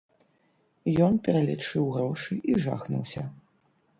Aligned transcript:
Ён 1.07 1.19
пералічыў 1.27 1.85
грошы 1.97 2.33
і 2.53 2.57
жахнуўся. 2.65 3.21